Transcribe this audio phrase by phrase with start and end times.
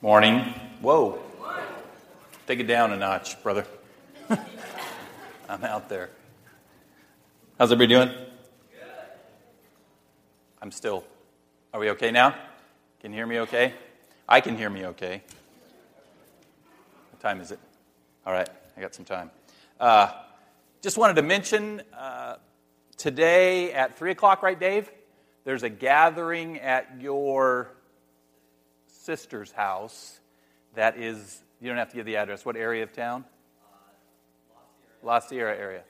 [0.00, 0.54] Morning.
[0.80, 1.18] Whoa.
[2.46, 3.66] Take it down a notch, brother.
[5.48, 6.10] I'm out there.
[7.58, 8.26] How's everybody doing?
[10.62, 11.02] I'm still.
[11.74, 12.36] Are we okay now?
[13.00, 13.74] Can you hear me okay?
[14.28, 15.20] I can hear me okay.
[17.10, 17.58] What time is it?
[18.24, 19.32] All right, I got some time.
[19.80, 20.12] Uh,
[20.80, 22.36] just wanted to mention uh,
[22.96, 24.92] today at 3 o'clock, right, Dave?
[25.42, 27.72] There's a gathering at your
[29.08, 30.20] sister's house
[30.74, 32.44] that is, you don't have to give the address.
[32.44, 33.24] What area of town?
[35.02, 35.82] La Sierra area.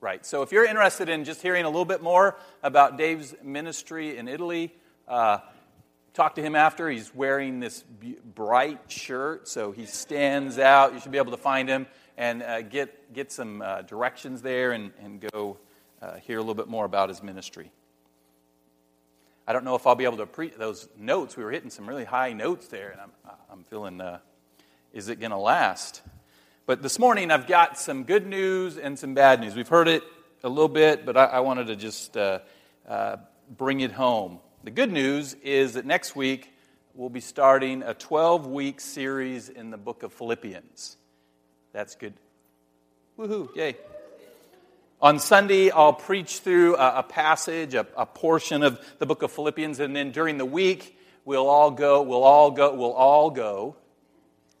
[0.00, 0.24] Right.
[0.24, 4.26] So if you're interested in just hearing a little bit more about Dave's ministry in
[4.26, 4.74] Italy,
[5.06, 5.40] uh,
[6.14, 6.88] talk to him after.
[6.88, 7.84] He's wearing this
[8.34, 10.94] bright shirt, so he stands out.
[10.94, 14.72] You should be able to find him and uh, get, get some uh, directions there
[14.72, 15.58] and, and go
[16.00, 17.70] uh, hear a little bit more about his ministry.
[19.46, 21.36] I don't know if I'll be able to pre those notes.
[21.36, 23.10] We were hitting some really high notes there, and I'm,
[23.50, 24.18] I'm feeling, uh,
[24.92, 26.00] is it going to last?
[26.64, 29.56] But this morning I've got some good news and some bad news.
[29.56, 30.04] We've heard it
[30.44, 32.38] a little bit, but I, I wanted to just uh,
[32.88, 33.16] uh,
[33.56, 34.38] bring it home.
[34.62, 36.52] The good news is that next week
[36.94, 40.96] we'll be starting a 12 week series in the book of Philippians.
[41.72, 42.14] That's good.
[43.18, 43.76] Woohoo, yay.
[45.02, 49.32] On Sunday, I'll preach through a, a passage, a, a portion of the book of
[49.32, 53.74] Philippians, and then during the week, we'll all go, we'll all go, we'll all go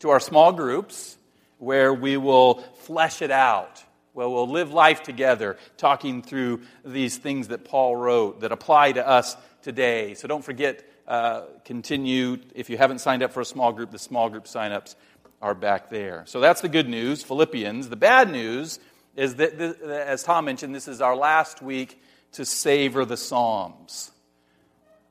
[0.00, 1.16] to our small groups
[1.58, 7.46] where we will flesh it out, where we'll live life together, talking through these things
[7.46, 10.14] that Paul wrote that apply to us today.
[10.14, 12.38] So don't forget, uh, continue.
[12.56, 14.96] If you haven't signed up for a small group, the small group signups
[15.40, 16.24] are back there.
[16.26, 17.90] So that's the good news, Philippians.
[17.90, 18.80] The bad news
[19.14, 24.10] that, as Tom mentioned, this is our last week to savor the Psalms.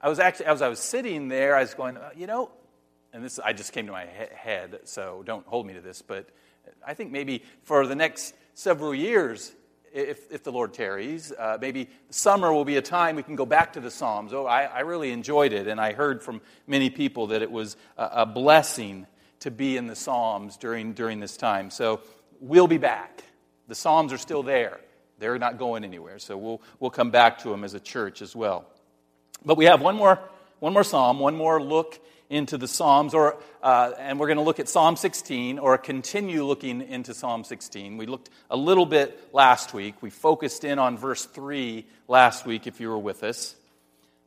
[0.01, 2.49] I was actually, as I was sitting there, I was going, uh, you know,
[3.13, 6.29] and this I just came to my head, so don't hold me to this, but
[6.85, 9.51] I think maybe for the next several years,
[9.93, 13.45] if, if the Lord tarries, uh, maybe summer will be a time we can go
[13.45, 14.33] back to the Psalms.
[14.33, 17.75] Oh, I, I really enjoyed it, and I heard from many people that it was
[17.97, 19.05] a, a blessing
[19.41, 21.69] to be in the Psalms during, during this time.
[21.69, 22.01] So
[22.39, 23.23] we'll be back.
[23.71, 24.81] The Psalms are still there.
[25.17, 26.19] They're not going anywhere.
[26.19, 28.65] So we'll, we'll come back to them as a church as well.
[29.45, 30.19] But we have one more,
[30.59, 31.97] one more psalm, one more look
[32.29, 36.43] into the Psalms, or, uh, and we're going to look at Psalm 16 or continue
[36.43, 37.95] looking into Psalm 16.
[37.95, 39.95] We looked a little bit last week.
[40.01, 43.55] We focused in on verse 3 last week, if you were with us.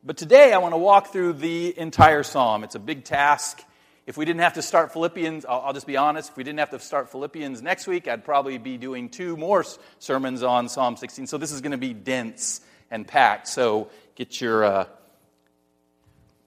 [0.02, 2.64] But today I want to walk through the entire Psalm.
[2.64, 3.62] It's a big task.
[4.06, 6.58] If we didn't have to start Philippians, I'll, I'll just be honest, if we didn't
[6.58, 9.64] have to start Philippians next week, I'd probably be doing two more
[9.98, 11.26] sermons on Psalm 16.
[11.26, 12.60] So this is going to be dense
[12.90, 13.48] and packed.
[13.48, 14.64] So get your.
[14.64, 14.84] Uh,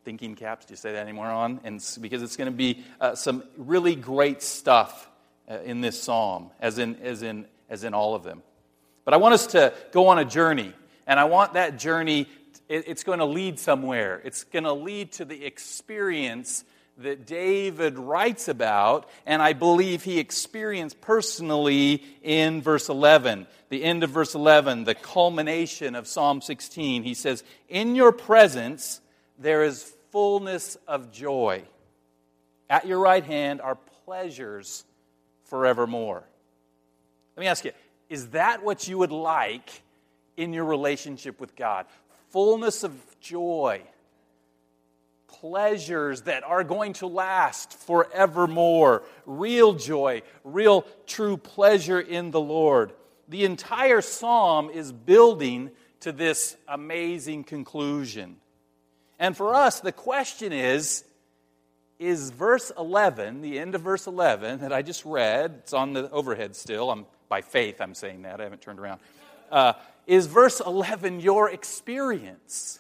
[0.07, 0.65] thinking caps.
[0.65, 1.59] Do you say that anymore on?
[1.65, 5.09] And because it's going to be uh, some really great stuff
[5.51, 8.41] uh, in this psalm, as in, as, in, as in all of them.
[9.03, 10.71] But I want us to go on a journey,
[11.07, 12.29] and I want that journey,
[12.69, 14.21] it, it's going to lead somewhere.
[14.23, 16.63] It's going to lead to the experience
[16.97, 23.47] that David writes about, and I believe he experienced personally in verse 11.
[23.69, 27.03] The end of verse 11, the culmination of Psalm 16.
[27.03, 29.01] He says, In your presence
[29.37, 31.63] there is fullness of joy.
[32.69, 34.83] At your right hand are pleasures
[35.43, 36.23] forevermore.
[37.35, 37.71] Let me ask you
[38.09, 39.81] is that what you would like
[40.37, 41.85] in your relationship with God?
[42.29, 43.81] Fullness of joy,
[45.39, 52.93] pleasures that are going to last forevermore, real joy, real true pleasure in the Lord.
[53.27, 55.71] The entire psalm is building
[56.01, 58.37] to this amazing conclusion.
[59.19, 61.03] And for us, the question is
[61.99, 66.09] is verse 11, the end of verse 11 that I just read, it's on the
[66.11, 66.91] overhead still.
[66.91, 68.39] I'm, by faith, I'm saying that.
[68.39, 68.99] I haven't turned around.
[69.51, 69.73] Uh,
[70.05, 72.79] is verse 11 your experience?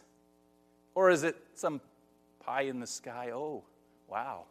[0.93, 1.81] Or is it some
[2.47, 3.31] pie in the sky?
[3.33, 3.63] Oh,
[4.07, 4.45] wow.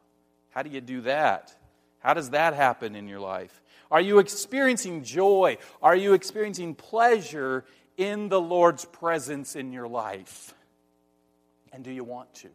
[0.50, 1.54] How do you do that?
[1.98, 3.62] How does that happen in your life?
[3.90, 5.56] Are you experiencing joy?
[5.82, 7.64] Are you experiencing pleasure
[7.96, 10.54] in the Lord's presence in your life?
[11.72, 12.48] And do you want to?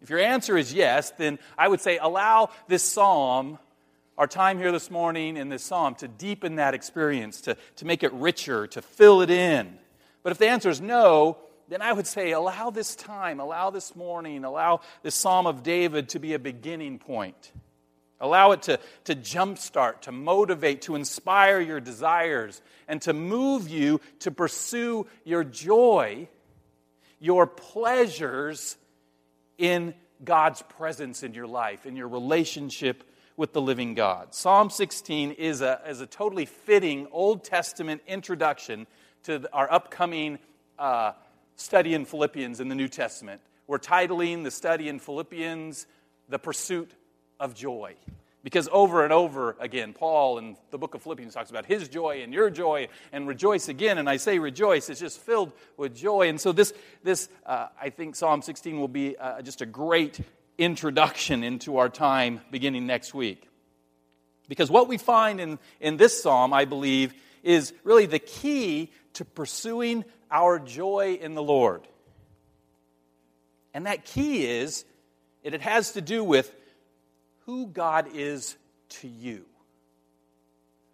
[0.00, 3.58] If your answer is yes, then I would say allow this psalm,
[4.16, 8.04] our time here this morning in this psalm, to deepen that experience, to, to make
[8.04, 9.76] it richer, to fill it in.
[10.22, 11.38] But if the answer is no,
[11.70, 16.10] then I would say allow this time, allow this morning, allow this psalm of David
[16.10, 17.52] to be a beginning point.
[18.20, 24.02] Allow it to, to jumpstart, to motivate, to inspire your desires, and to move you
[24.18, 26.28] to pursue your joy
[27.20, 28.76] your pleasures
[29.58, 29.94] in
[30.24, 33.04] God's presence in your life, in your relationship
[33.36, 34.34] with the living God.
[34.34, 38.86] Psalm 16 is a, is a totally fitting Old Testament introduction
[39.24, 40.38] to our upcoming
[40.78, 41.12] uh,
[41.60, 43.40] study in Philippians in the New Testament.
[43.66, 45.86] We're titling the study in Philippians,
[46.28, 46.90] The Pursuit
[47.38, 47.94] of Joy.
[48.42, 52.22] Because over and over again, Paul in the book of Philippians talks about his joy
[52.22, 53.98] and your joy and rejoice again.
[53.98, 56.30] And I say rejoice, it's just filled with joy.
[56.30, 56.72] And so, this,
[57.02, 60.18] this uh, I think Psalm 16 will be uh, just a great
[60.56, 63.46] introduction into our time beginning next week.
[64.48, 67.12] Because what we find in, in this psalm, I believe,
[67.42, 71.82] is really the key to pursuing our joy in the Lord.
[73.74, 74.84] And that key is,
[75.42, 76.54] it has to do with
[77.46, 78.56] who God is
[78.90, 79.44] to you.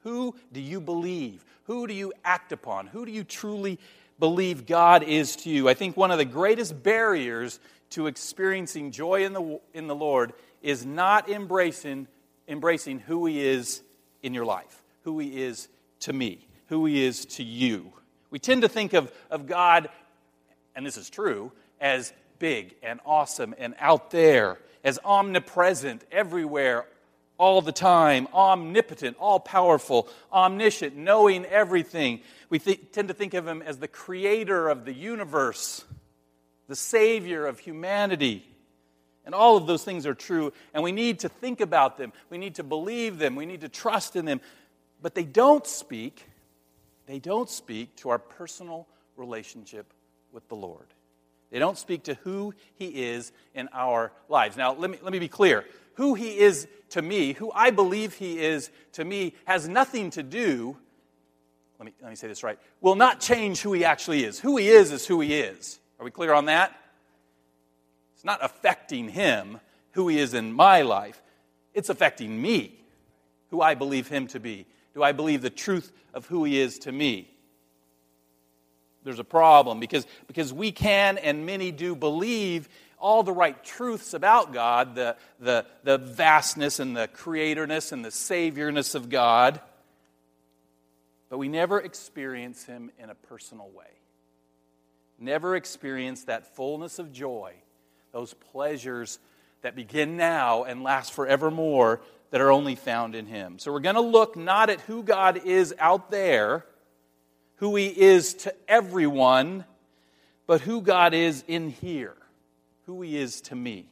[0.03, 1.45] Who do you believe?
[1.65, 2.87] Who do you act upon?
[2.87, 3.79] Who do you truly
[4.19, 5.69] believe God is to you?
[5.69, 7.59] I think one of the greatest barriers
[7.91, 12.07] to experiencing joy in the, in the Lord is not embracing,
[12.47, 13.83] embracing who He is
[14.23, 15.69] in your life, who He is
[16.01, 17.93] to me, who He is to you.
[18.37, 19.89] We tend to think of, of God,
[20.75, 26.85] and this is true, as big and awesome and out there as omnipresent everywhere,
[27.39, 32.21] all the time, omnipotent, all powerful, omniscient, knowing everything.
[32.51, 35.87] We th- tend to think of him as the creator of the universe,
[36.69, 38.47] the savior of humanity.
[39.25, 42.13] And all of those things are true, and we need to think about them.
[42.29, 43.35] We need to believe them.
[43.35, 44.43] We need to trust in them.
[45.01, 46.27] But they don't speak,
[47.07, 48.87] they don't speak to our personal
[49.17, 49.93] relationship
[50.33, 50.87] with the Lord.
[51.51, 54.57] They don't speak to who He is in our lives.
[54.57, 55.65] Now, let me, let me be clear.
[55.95, 60.23] Who He is to me, who I believe He is to me, has nothing to
[60.23, 60.77] do,
[61.79, 64.41] let me, let me say this right, will not change who He actually is.
[64.41, 65.79] Who He is is who He is.
[65.99, 66.79] Are we clear on that?
[68.15, 69.61] It's not affecting Him,
[69.93, 71.23] who He is in my life.
[71.75, 72.79] It's affecting me,
[73.51, 74.67] who I believe Him to be.
[74.97, 77.31] Do I believe the truth of who He is to me?
[79.07, 84.15] there's a problem because, because we can and many do believe all the right truths
[84.15, 89.61] about God, the, the, the vastness and the creatorness and the saviorness of God,
[91.31, 93.87] but we never experience Him in a personal way.
[95.21, 97.55] Never experience that fullness of joy,
[98.13, 99.21] those pleasures
[99.63, 102.01] that begin now and last forevermore
[102.31, 103.59] that are only found in Him.
[103.59, 106.65] So we're going to look not at who God is out there
[107.57, 109.65] who He is to everyone,
[110.47, 112.17] but who God is in here,
[112.87, 113.89] who He is to me.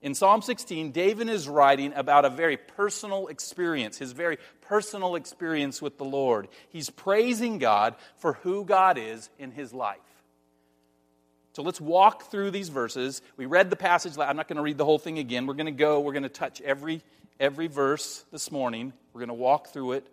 [0.00, 5.80] In Psalm 16, David is writing about a very personal experience, his very personal experience
[5.80, 6.48] with the Lord.
[6.70, 10.00] He's praising God for who God is in his life.
[11.52, 13.22] So let's walk through these verses.
[13.36, 14.18] We read the passage.
[14.18, 15.46] I'm not going to read the whole thing again.
[15.46, 17.02] We're going to go, we're going to touch every,
[17.42, 18.92] every verse this morning.
[19.12, 20.06] We're going to walk through it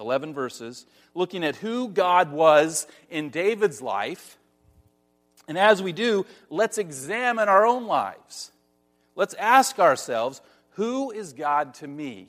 [0.00, 0.84] 11 verses,
[1.14, 4.36] looking at who God was in David's life.
[5.46, 8.50] And as we do, let's examine our own lives.
[9.14, 10.40] Let's ask ourselves,
[10.70, 12.28] who is God to me?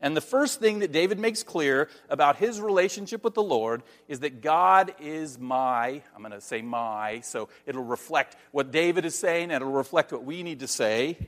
[0.00, 4.20] And the first thing that David makes clear about his relationship with the Lord is
[4.20, 9.18] that God is my, I'm going to say my, so it'll reflect what David is
[9.18, 11.18] saying and it'll reflect what we need to say.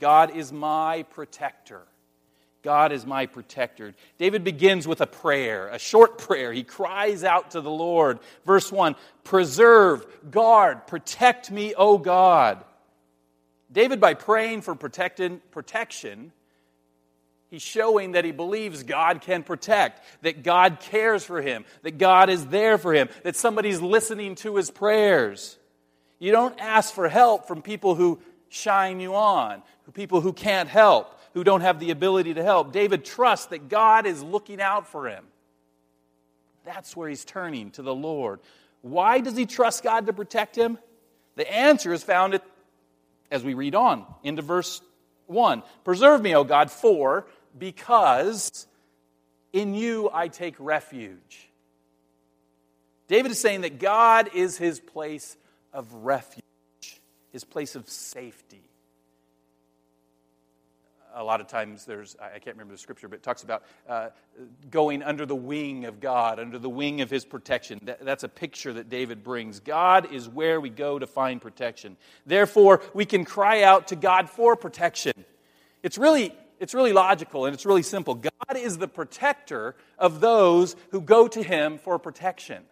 [0.00, 1.82] God is my protector.
[2.62, 3.94] God is my protector.
[4.18, 6.52] David begins with a prayer, a short prayer.
[6.52, 8.18] He cries out to the Lord.
[8.44, 12.64] Verse 1 Preserve, guard, protect me, O God.
[13.72, 16.32] David, by praying for protection,
[17.50, 22.30] he's showing that he believes God can protect, that God cares for him, that God
[22.30, 25.56] is there for him, that somebody's listening to his prayers.
[26.18, 29.62] You don't ask for help from people who shine you on,
[29.94, 32.72] people who can't help who don't have the ability to help.
[32.72, 35.24] David trusts that God is looking out for him.
[36.64, 38.40] That's where he's turning to the Lord.
[38.82, 40.78] Why does he trust God to protect him?
[41.36, 42.44] The answer is found at,
[43.30, 44.80] as we read on into verse
[45.26, 45.62] 1.
[45.84, 48.66] Preserve me, O God, for because
[49.52, 51.48] in you I take refuge.
[53.08, 55.36] David is saying that God is his place
[55.72, 56.42] of refuge,
[57.32, 58.69] his place of safety
[61.14, 64.08] a lot of times there's, I can't remember the scripture, but it talks about uh,
[64.70, 67.80] going under the wing of God, under the wing of his protection.
[67.82, 69.60] That, that's a picture that David brings.
[69.60, 71.96] God is where we go to find protection.
[72.26, 75.12] Therefore, we can cry out to God for protection.
[75.82, 78.14] It's really, it's really logical and it's really simple.
[78.14, 82.62] God is the protector of those who go to him for protection.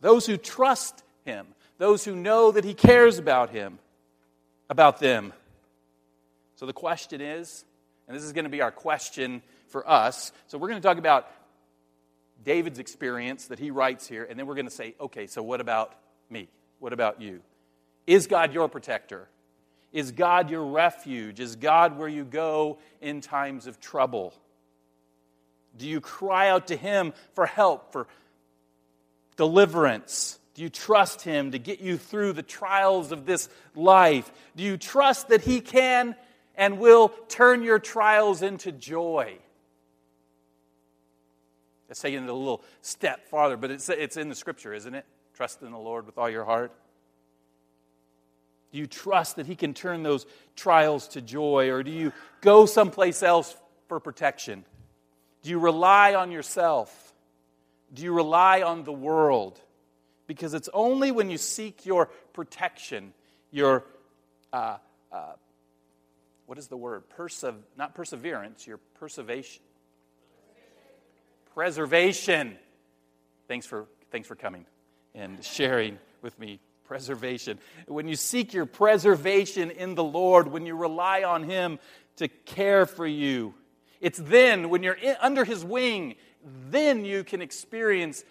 [0.00, 1.46] Those who trust him,
[1.78, 3.78] those who know that He cares about him,
[4.68, 5.32] about them.
[6.56, 7.64] So the question is,
[8.06, 10.32] and this is going to be our question for us.
[10.48, 11.30] So we're going to talk about
[12.44, 15.60] David's experience that he writes here, and then we're going to say, okay, so what
[15.60, 15.94] about
[16.30, 16.48] me?
[16.78, 17.40] What about you?
[18.06, 19.28] Is God your protector?
[19.92, 21.40] Is God your refuge?
[21.40, 24.34] Is God where you go in times of trouble?
[25.76, 28.06] Do you cry out to Him for help, for
[29.36, 30.37] deliverance?
[30.58, 34.28] Do you trust Him to get you through the trials of this life?
[34.56, 36.16] Do you trust that He can
[36.56, 39.38] and will turn your trials into joy?
[41.88, 45.04] Let's take it a little step farther, but it's, it's in the scripture, isn't it?
[45.32, 46.72] Trust in the Lord with all your heart.
[48.72, 52.66] Do you trust that He can turn those trials to joy, or do you go
[52.66, 54.64] someplace else for protection?
[55.44, 57.14] Do you rely on yourself?
[57.94, 59.60] Do you rely on the world?
[60.28, 63.12] Because it's only when you seek your protection,
[63.50, 63.84] your,
[64.52, 64.76] uh,
[65.10, 65.32] uh,
[66.46, 67.02] what is the word?
[67.16, 69.62] Persev- not perseverance, your preservation.
[71.54, 72.56] Preservation.
[73.48, 74.66] Thanks for, thanks for coming
[75.14, 77.58] and sharing with me preservation.
[77.86, 81.78] When you seek your preservation in the Lord, when you rely on Him
[82.16, 83.54] to care for you,
[84.00, 86.16] it's then, when you're in, under His wing,
[86.70, 88.24] then you can experience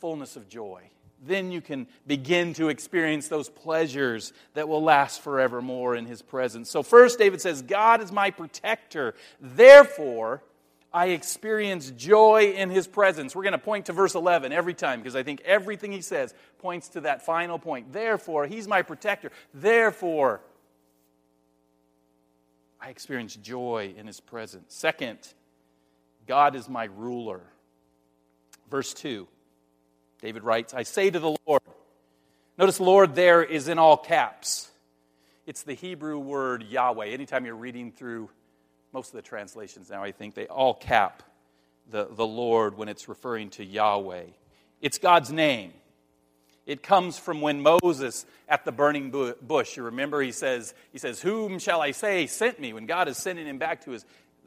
[0.00, 0.90] fullness of joy.
[1.22, 6.70] Then you can begin to experience those pleasures that will last forevermore in His presence.
[6.70, 9.14] So, first, David says, God is my protector.
[9.40, 10.42] Therefore,
[10.92, 13.36] I experience joy in his presence.
[13.36, 16.34] We're going to point to verse 11 every time because I think everything he says
[16.58, 17.92] points to that final point.
[17.92, 19.30] Therefore, he's my protector.
[19.54, 20.40] Therefore,
[22.80, 24.74] I experience joy in his presence.
[24.74, 25.18] Second,
[26.26, 27.42] God is my ruler.
[28.68, 29.28] Verse 2,
[30.20, 31.62] David writes, I say to the Lord,
[32.58, 34.70] notice Lord there is in all caps.
[35.46, 37.06] It's the Hebrew word Yahweh.
[37.06, 38.28] Anytime you're reading through
[38.92, 41.22] most of the translations now, I think, they all cap
[41.90, 44.24] the, the Lord when it's referring to Yahweh.
[44.80, 45.72] It's God's name.
[46.66, 49.10] It comes from when Moses at the burning
[49.42, 52.72] bush, you remember he says, he says, Whom shall I say sent me?
[52.72, 54.04] When God is sending him back to his,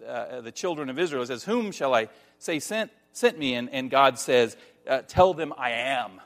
[0.07, 2.07] uh, the children of Israel, he says, Whom shall I
[2.39, 3.55] say sent, sent me?
[3.55, 4.55] And, and God says,
[4.87, 6.21] uh, Tell them I am.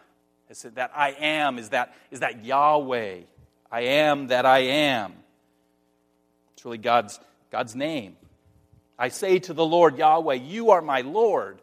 [0.49, 3.21] I said, That I am is that, is that Yahweh.
[3.71, 5.13] I am that I am.
[6.53, 7.19] It's really God's
[7.51, 8.17] God's name.
[8.99, 11.61] I say to the Lord Yahweh, You are my Lord,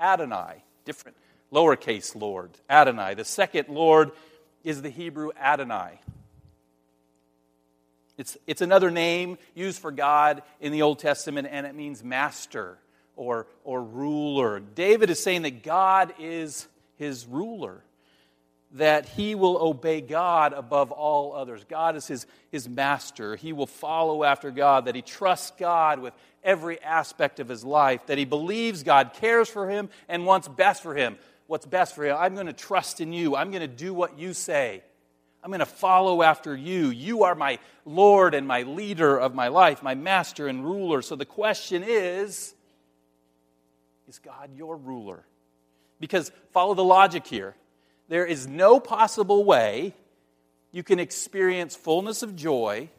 [0.00, 0.64] Adonai.
[0.84, 1.16] Different
[1.52, 3.14] lowercase Lord, Adonai.
[3.14, 4.12] The second Lord
[4.64, 6.00] is the Hebrew Adonai.
[8.18, 12.78] It's, it's another name used for God in the Old Testament, and it means master
[13.16, 14.60] or, or ruler.
[14.60, 16.66] David is saying that God is
[16.96, 17.82] his ruler
[18.74, 21.64] that he will obey God above all others.
[21.68, 23.36] God is his, his master.
[23.36, 28.06] He will follow after God, that he trusts God with every aspect of his life,
[28.06, 31.16] that he believes God cares for him and wants best for him.
[31.46, 32.16] What's best for him?
[32.18, 33.36] I'm going to trust in you.
[33.36, 34.82] I'm going to do what you say.
[35.44, 36.88] I'm going to follow after you.
[36.88, 41.02] You are my Lord and my leader of my life, my master and ruler.
[41.02, 42.54] So the question is
[44.12, 45.24] Is God your ruler?
[45.98, 47.54] Because follow the logic here.
[48.08, 49.94] There is no possible way
[50.70, 52.90] you can experience fullness of joy,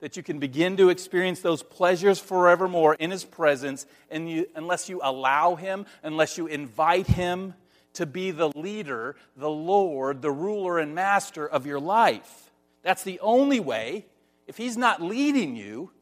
[0.00, 4.88] that you can begin to experience those pleasures forevermore in His presence, and you, unless
[4.88, 7.54] you allow Him, unless you invite Him
[7.92, 12.50] to be the leader, the Lord, the ruler and master of your life.
[12.82, 14.04] That's the only way.
[14.48, 15.92] If He's not leading you,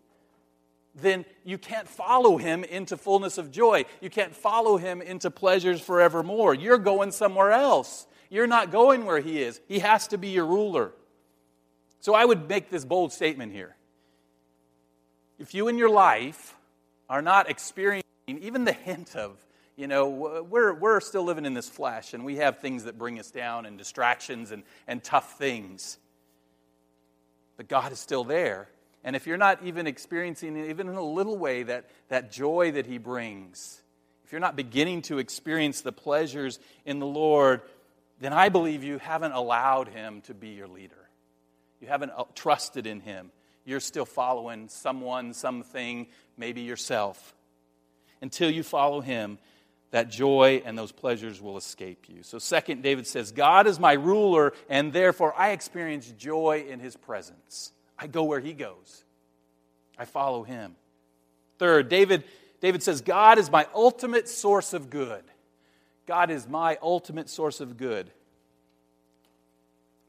[1.01, 3.85] then you can't follow him into fullness of joy.
[4.01, 6.55] You can't follow him into pleasures forevermore.
[6.55, 8.07] You're going somewhere else.
[8.31, 9.61] You're not going where He is.
[9.69, 10.93] He has to be your ruler.
[12.01, 13.75] So I would make this bold statement here.
[15.39, 16.55] If you in your life
[17.09, 19.39] are not experiencing even the hint of,
[19.77, 20.09] you know,
[20.49, 23.65] we're, we're still living in this flesh and we have things that bring us down
[23.65, 25.99] and distractions and, and tough things.
[27.57, 28.69] But God is still there.
[29.05, 32.87] And if you're not even experiencing, even in a little way, that, that joy that
[32.87, 33.81] He brings,
[34.29, 37.63] if you're not beginning to experience the pleasures in the Lord,
[38.21, 41.09] then I believe you haven't allowed him to be your leader.
[41.81, 43.31] You haven't uh, trusted in him.
[43.65, 47.35] You're still following someone, something, maybe yourself.
[48.21, 49.39] Until you follow him,
[49.93, 52.23] that joy and those pleasures will escape you.
[52.23, 56.97] So, second, David says, God is my ruler, and therefore I experience joy in his
[56.97, 57.73] presence.
[57.99, 59.05] I go where he goes,
[59.99, 60.77] I follow him.
[61.59, 62.25] Third, David,
[62.61, 65.25] David says, God is my ultimate source of good.
[66.07, 68.11] God is my ultimate source of good.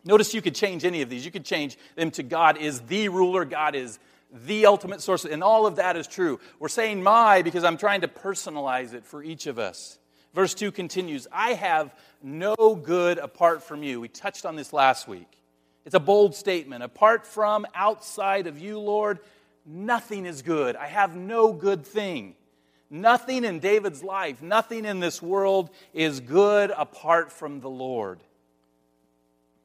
[0.06, 1.26] Notice you could change any of these.
[1.26, 4.00] You could change them to God is the ruler, God is
[4.32, 6.40] the ultimate source, and all of that is true.
[6.60, 9.98] We're saying my because I'm trying to personalize it for each of us.
[10.34, 14.00] Verse 2 continues I have no good apart from you.
[14.00, 15.39] We touched on this last week.
[15.86, 16.84] It's a bold statement.
[16.84, 19.20] Apart from, outside of you, Lord,
[19.66, 20.76] nothing is good.
[20.76, 22.36] I have no good thing.
[22.90, 28.20] Nothing in David's life, nothing in this world is good apart from the Lord.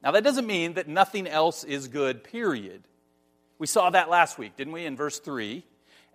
[0.03, 2.83] Now, that doesn't mean that nothing else is good, period.
[3.57, 5.63] We saw that last week, didn't we, in verse 3?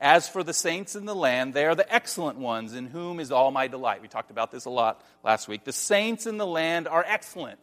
[0.01, 3.33] As for the saints in the land, they are the excellent ones in whom is
[3.33, 4.01] all my delight.
[4.01, 5.65] We talked about this a lot last week.
[5.65, 7.59] The saints in the land are excellent,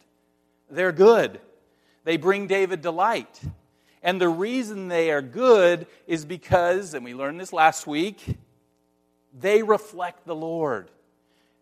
[0.70, 1.40] they're good.
[2.08, 3.38] They bring David delight.
[4.02, 8.24] And the reason they are good is because, and we learned this last week,
[9.38, 10.90] they reflect the Lord.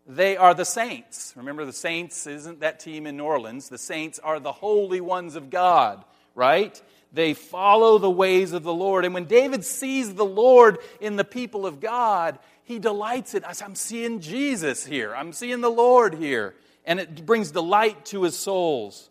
[0.07, 1.33] They are the saints.
[1.35, 3.67] Remember, the saints isn't that team in New Orleans.
[3.67, 6.81] The saints are the holy ones of God, right?
[7.11, 9.03] They follow the ways of the Lord.
[9.03, 13.61] And when David sees the Lord in the people of God, he delights in us.
[13.61, 15.13] I'm seeing Jesus here.
[15.13, 16.55] I'm seeing the Lord here.
[16.85, 19.09] And it brings delight to his souls,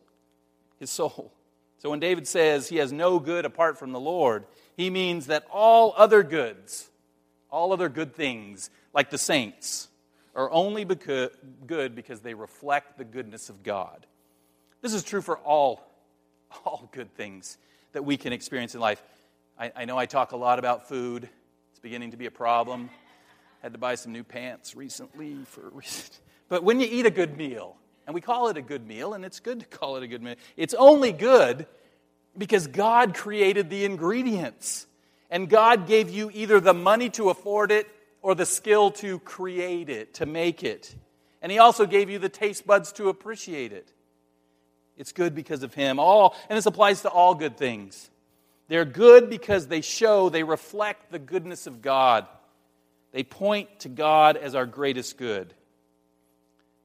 [0.79, 1.33] his soul.
[1.79, 4.47] So when David says he has no good apart from the Lord,
[4.79, 6.91] he means that all other goods,
[7.51, 9.89] all other good things, like the saints,
[10.35, 11.31] are only beca-
[11.67, 14.07] good because they reflect the goodness of God.
[14.81, 15.87] This is true for all,
[16.65, 17.59] all good things
[17.93, 19.03] that we can experience in life.
[19.59, 21.29] I, I know I talk a lot about food.
[21.71, 22.91] It's beginning to be a problem.
[23.63, 26.15] Had to buy some new pants recently for a reason.
[26.49, 27.77] But when you eat a good meal,
[28.07, 30.23] and we call it a good meal, and it's good to call it a good
[30.23, 31.67] meal, it's only good
[32.39, 34.87] because God created the ingredients.
[35.31, 37.89] And God gave you either the money to afford it
[38.23, 40.95] or the skill to create it, to make it.
[41.43, 43.93] And He also gave you the taste buds to appreciate it.
[44.97, 45.99] It's good because of Him.
[45.99, 48.11] All, and this applies to all good things.
[48.69, 52.27] They're good because they show, they reflect the goodness of God.
[53.13, 55.55] They point to God as our greatest good.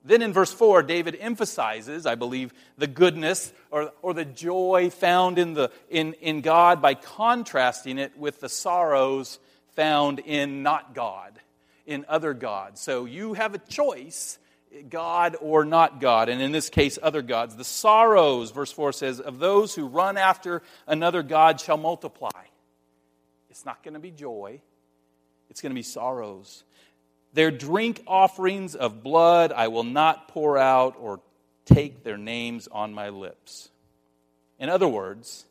[0.03, 5.37] Then in verse 4, David emphasizes, I believe, the goodness or, or the joy found
[5.37, 9.37] in, the, in, in God by contrasting it with the sorrows
[9.75, 11.39] found in not God,
[11.85, 12.81] in other gods.
[12.81, 14.39] So you have a choice,
[14.89, 17.55] God or not God, and in this case, other gods.
[17.55, 22.29] The sorrows, verse 4 says, of those who run after another God shall multiply.
[23.51, 24.61] It's not going to be joy,
[25.49, 26.63] it's going to be sorrows.
[27.33, 31.21] Their drink offerings of blood I will not pour out or
[31.65, 33.69] take their names on my lips.
[34.59, 35.45] In other words,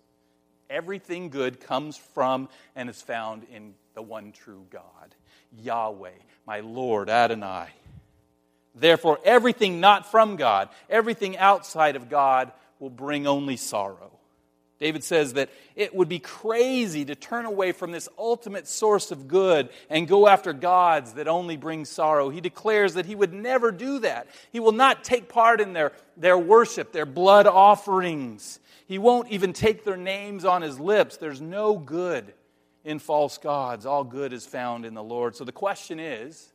[0.68, 5.14] everything good comes from and is found in the one true God,
[5.62, 6.10] Yahweh,
[6.46, 7.68] my Lord Adonai.
[8.74, 14.19] Therefore, everything not from God, everything outside of God, will bring only sorrow.
[14.80, 19.28] David says that it would be crazy to turn away from this ultimate source of
[19.28, 22.30] good and go after gods that only bring sorrow.
[22.30, 24.26] He declares that he would never do that.
[24.50, 28.58] He will not take part in their, their worship, their blood offerings.
[28.86, 31.18] He won't even take their names on his lips.
[31.18, 32.32] There's no good
[32.82, 33.84] in false gods.
[33.84, 35.36] All good is found in the Lord.
[35.36, 36.54] So the question is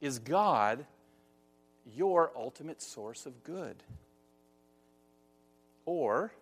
[0.00, 0.84] Is God
[1.94, 3.76] your ultimate source of good?
[5.84, 6.32] Or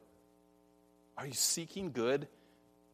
[1.20, 2.26] are you seeking good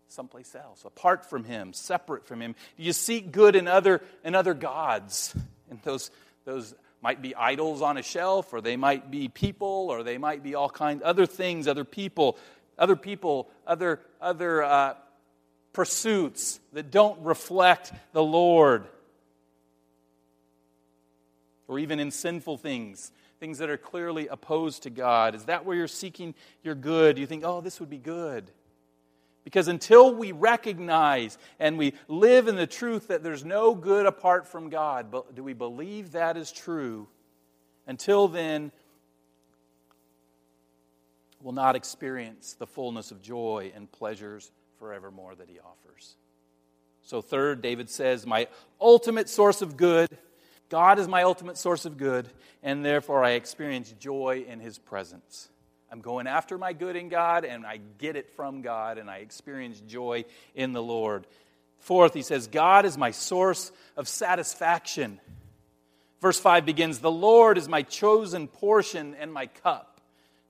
[0.09, 2.57] someplace else, apart from Him, separate from Him?
[2.77, 5.33] Do you seek good in other, in other gods?
[5.71, 6.11] And those,
[6.45, 10.43] those might be idols on a shelf, or they might be people, or they might
[10.43, 12.37] be all kinds, other things, other people,
[12.77, 14.95] other people, other, other uh,
[15.73, 18.87] pursuits that don't reflect the Lord.
[21.69, 25.35] Or even in sinful things things that are clearly opposed to God?
[25.35, 27.19] Is that where you're seeking your good?
[27.19, 28.51] You think, oh, this would be good.
[29.45, 34.49] Because until we recognize and we live in the truth that there's no good apart
[34.49, 37.07] from God, but do we believe that is true?
[37.87, 38.73] Until then,
[41.41, 46.17] we'll not experience the fullness of joy and pleasures forevermore that He offers.
[47.03, 48.49] So, third, David says, My
[48.81, 50.09] ultimate source of good
[50.69, 52.29] God is my ultimate source of good,
[52.63, 55.49] and therefore I experience joy in His presence.
[55.91, 59.19] I'm going after my good in God, and I get it from God, and I
[59.19, 60.25] experience joy
[60.55, 61.27] in the Lord.
[61.79, 65.21] Fourth, he says, God is my source of satisfaction.
[66.21, 70.01] Verse 5 begins The Lord is my chosen portion and my cup.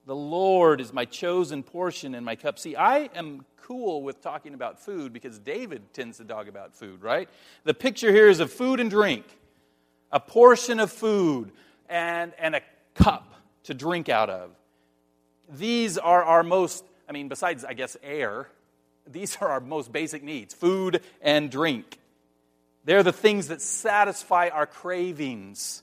[0.06, 2.58] The Lord is my chosen portion and my cup.
[2.58, 7.02] See, I am cool with talking about food because David tends to talk about food,
[7.02, 7.28] right?
[7.64, 9.24] The picture here is of food and drink
[10.10, 11.52] a portion of food
[11.88, 12.60] and, and a
[12.94, 14.50] cup to drink out of.
[15.48, 18.48] these are our most, I mean, besides, I guess, air,
[19.06, 21.98] these are our most basic needs food and drink.
[22.84, 25.82] They're the things that satisfy our cravings.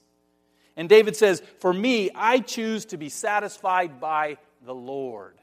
[0.75, 5.35] And David says, For me, I choose to be satisfied by the Lord.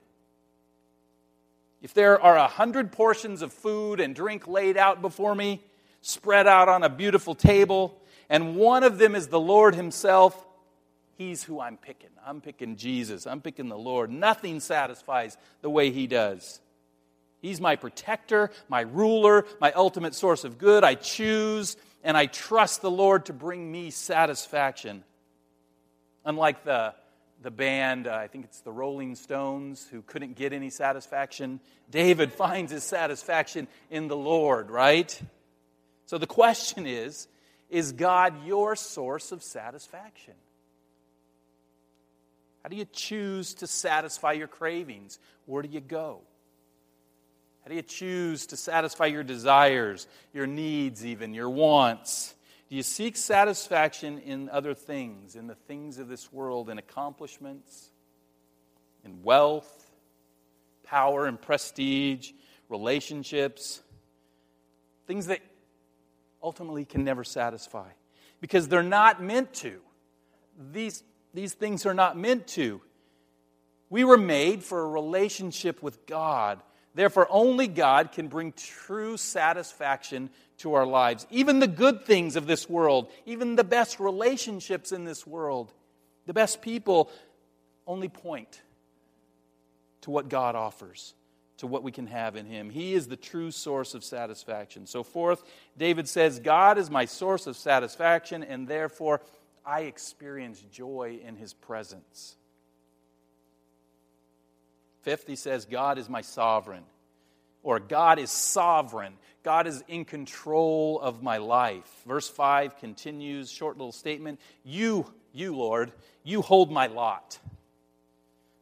[1.83, 5.63] If there are a hundred portions of food and drink laid out before me,
[6.03, 8.00] spread out on a beautiful table,
[8.31, 10.47] and one of them is the Lord Himself,
[11.19, 12.09] He's who I'm picking.
[12.25, 13.27] I'm picking Jesus.
[13.27, 14.11] I'm picking the Lord.
[14.11, 16.61] Nothing satisfies the way He does.
[17.43, 20.85] He's my protector, my ruler, my ultimate source of good.
[20.85, 25.05] I choose and I trust the Lord to bring me satisfaction.
[26.25, 26.95] Unlike the,
[27.43, 32.33] the band, uh, I think it's the Rolling Stones, who couldn't get any satisfaction, David
[32.33, 35.21] finds his satisfaction in the Lord, right?
[36.07, 37.29] So the question is
[37.71, 40.35] is God your source of satisfaction?
[42.63, 45.19] How do you choose to satisfy your cravings?
[45.47, 46.21] Where do you go?
[47.63, 52.35] How do you choose to satisfy your desires, your needs, even your wants?
[52.69, 57.91] Do you seek satisfaction in other things, in the things of this world, in accomplishments,
[59.05, 59.91] in wealth,
[60.85, 62.33] power and prestige,
[62.69, 63.81] relationships?
[65.07, 65.41] Things that
[66.43, 67.89] ultimately can never satisfy
[68.41, 69.81] because they're not meant to.
[70.73, 72.81] These these things are not meant to.
[73.89, 76.61] We were made for a relationship with God.
[76.95, 81.27] Therefore, only God can bring true satisfaction to our lives.
[81.31, 85.73] Even the good things of this world, even the best relationships in this world,
[86.27, 87.11] the best people
[87.87, 88.61] only point
[90.03, 91.15] to what God offers,
[91.61, 92.71] to what we can have in Him.
[92.71, 94.87] He is the true source of satisfaction.
[94.87, 95.43] So, fourth,
[95.77, 99.21] David says, God is my source of satisfaction, and therefore
[99.65, 102.37] I experience joy in his presence.
[105.03, 106.85] Fifth, he says, God is my sovereign,
[107.63, 109.15] or God is sovereign.
[109.43, 111.89] God is in control of my life.
[112.07, 115.93] Verse 5 continues, short little statement You, you, Lord,
[116.25, 117.39] you hold my lot.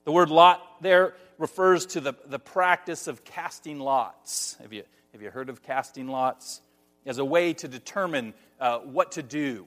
[0.04, 4.56] The word lot there refers to the, the practice of casting lots.
[4.60, 6.60] Have you, have you heard of casting lots?
[7.06, 9.66] As a way to determine uh, what to do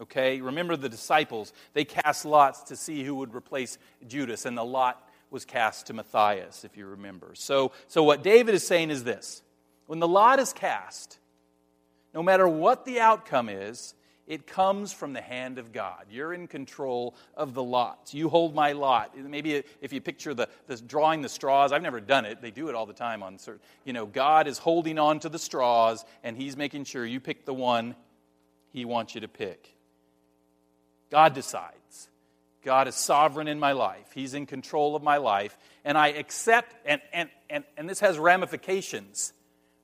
[0.00, 0.40] Okay?
[0.40, 1.52] Remember the disciples.
[1.74, 5.92] They cast lots to see who would replace Judas, and the lot was cast to
[5.92, 7.32] Matthias, if you remember.
[7.34, 9.42] So, so what David is saying is this
[9.86, 11.18] when the lot is cast,
[12.14, 13.94] no matter what the outcome is,
[14.30, 16.06] it comes from the hand of God.
[16.08, 18.14] You're in control of the lots.
[18.14, 19.18] You hold my lot.
[19.18, 22.40] Maybe if you picture the, the, drawing the straws, I've never done it.
[22.40, 23.60] They do it all the time on certain.
[23.84, 27.44] You know, God is holding on to the straws, and He's making sure you pick
[27.44, 27.96] the one
[28.72, 29.74] He wants you to pick.
[31.10, 32.08] God decides.
[32.62, 34.12] God is sovereign in my life.
[34.14, 35.58] He's in control of my life.
[35.84, 39.32] And I accept, and, and, and, and this has ramifications,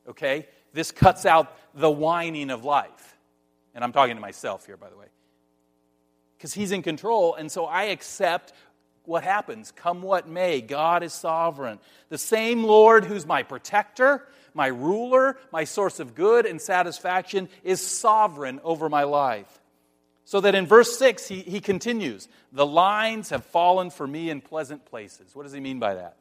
[0.08, 0.46] okay?
[0.72, 3.15] This cuts out the whining of life.
[3.76, 5.06] And I'm talking to myself here, by the way.
[6.36, 8.54] Because He's in control, and so I accept
[9.04, 10.62] what happens, come what may.
[10.62, 11.78] God is sovereign.
[12.08, 17.86] The same Lord who's my protector, my ruler, my source of good and satisfaction is
[17.86, 19.60] sovereign over my life.
[20.24, 24.40] So that in verse 6, he, he continues, The lines have fallen for me in
[24.40, 25.34] pleasant places.
[25.34, 26.16] What does he mean by that?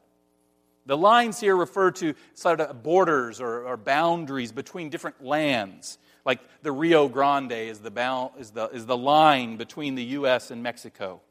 [0.84, 5.98] The lines here refer to sort of borders or, or boundaries between different lands.
[6.26, 10.50] Like the Rio Grande is the, is the, is the line between the U.S.
[10.50, 11.22] and Mexico.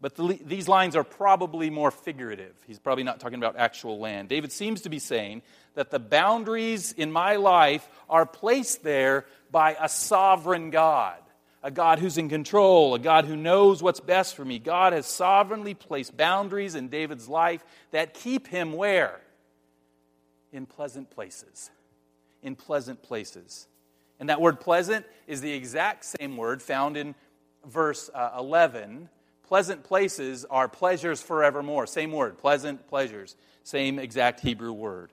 [0.00, 2.54] But the, these lines are probably more figurative.
[2.66, 4.28] He's probably not talking about actual land.
[4.28, 5.42] David seems to be saying
[5.74, 11.18] that the boundaries in my life are placed there by a sovereign God
[11.64, 14.58] a God who's in control, a God who knows what's best for me.
[14.58, 19.18] God has sovereignly placed boundaries in David's life that keep him where?
[20.52, 21.70] In pleasant places.
[22.42, 23.66] In pleasant places.
[24.24, 27.14] And that word pleasant is the exact same word found in
[27.66, 29.10] verse uh, 11.
[29.48, 31.86] Pleasant places are pleasures forevermore.
[31.86, 33.36] Same word, pleasant pleasures.
[33.64, 35.12] Same exact Hebrew word.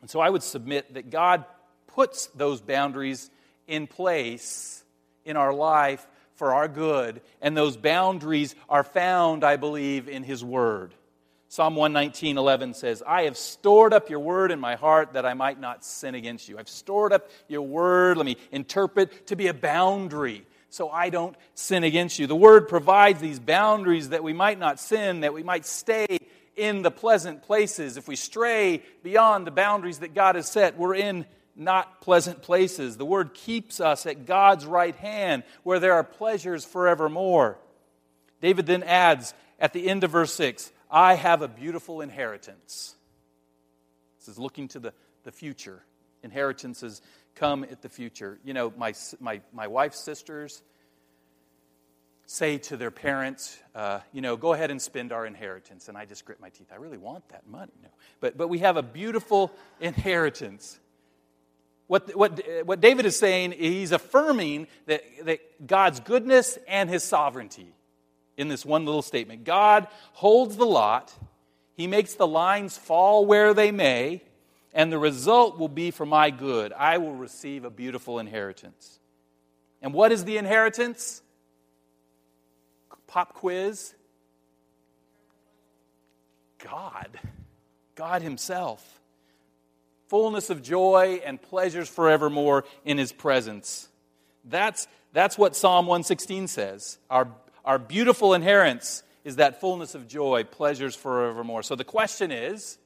[0.00, 1.44] And so I would submit that God
[1.86, 3.30] puts those boundaries
[3.68, 4.82] in place
[5.24, 10.42] in our life for our good, and those boundaries are found, I believe, in His
[10.42, 10.94] Word.
[11.48, 15.34] Psalm 119, 11 says, I have stored up your word in my heart that I
[15.34, 16.58] might not sin against you.
[16.58, 21.36] I've stored up your word, let me interpret, to be a boundary so I don't
[21.54, 22.26] sin against you.
[22.26, 26.18] The word provides these boundaries that we might not sin, that we might stay
[26.56, 27.96] in the pleasant places.
[27.96, 32.96] If we stray beyond the boundaries that God has set, we're in not pleasant places.
[32.96, 37.58] The word keeps us at God's right hand where there are pleasures forevermore.
[38.42, 42.94] David then adds at the end of verse 6 I have a beautiful inheritance.
[44.18, 44.92] This is looking to the,
[45.24, 45.82] the future.
[46.22, 47.02] Inheritances
[47.34, 48.38] come at the future.
[48.44, 50.62] You know, my, my, my wife's sisters
[52.26, 55.88] say to their parents, uh, you know, go ahead and spend our inheritance.
[55.88, 56.68] And I just grit my teeth.
[56.72, 57.72] I really want that money.
[57.82, 57.88] No.
[58.20, 60.80] But, but we have a beautiful inheritance.
[61.86, 67.75] What, what, what David is saying, he's affirming that, that God's goodness and his sovereignty
[68.36, 69.44] in this one little statement.
[69.44, 71.12] God holds the lot,
[71.74, 74.22] he makes the lines fall where they may,
[74.72, 76.72] and the result will be for my good.
[76.72, 78.98] I will receive a beautiful inheritance.
[79.82, 81.22] And what is the inheritance?
[83.06, 83.94] Pop quiz.
[86.58, 87.18] God.
[87.94, 89.00] God Himself.
[90.08, 93.88] Fullness of joy and pleasures forevermore in His presence.
[94.44, 96.98] That's, that's what Psalm 116 says.
[97.10, 97.28] Our,
[97.66, 101.64] our beautiful inheritance is that fullness of joy, pleasures forevermore.
[101.64, 102.78] So the question is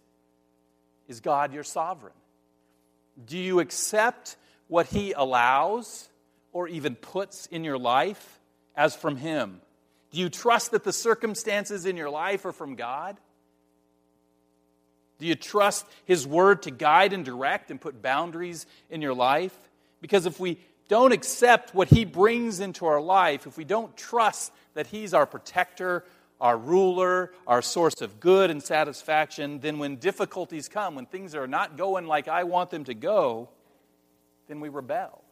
[1.07, 2.15] Is God your sovereign?
[3.27, 6.09] Do you accept what He allows
[6.53, 8.41] or even puts in your life
[8.75, 9.61] as from Him?
[10.11, 13.19] Do you trust that the circumstances in your life are from God?
[15.19, 19.57] Do you trust His Word to guide and direct and put boundaries in your life?
[20.01, 24.51] Because if we don't accept what He brings into our life, if we don't trust
[24.75, 26.05] that He's our protector,
[26.41, 31.47] our ruler, our source of good and satisfaction, then when difficulties come, when things are
[31.47, 33.51] not going like I want them to go,
[34.49, 35.23] then we rebel.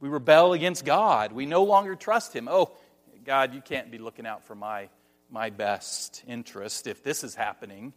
[0.00, 1.32] We rebel against God.
[1.32, 2.48] We no longer trust Him.
[2.50, 2.72] Oh,
[3.24, 4.88] God, you can't be looking out for my,
[5.30, 7.92] my best interest if this is happening.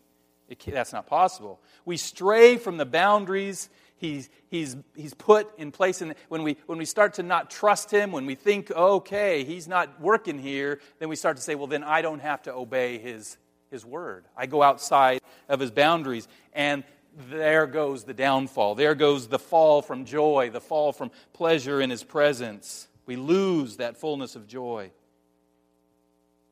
[0.67, 1.60] that's not possible.
[1.86, 3.69] We stray from the boundaries
[4.03, 6.01] he's, he's, he's put in place.
[6.01, 9.67] And when we, when we start to not trust him, when we think, okay, he's
[9.67, 12.97] not working here, then we start to say, well, then I don't have to obey
[12.97, 13.37] his,
[13.71, 14.25] his word.
[14.37, 16.27] I go outside of his boundaries.
[16.53, 16.83] And
[17.29, 18.75] there goes the downfall.
[18.75, 22.87] There goes the fall from joy, the fall from pleasure in his presence.
[23.05, 24.91] We lose that fullness of joy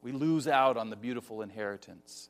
[0.01, 2.29] we lose out on the beautiful inheritance.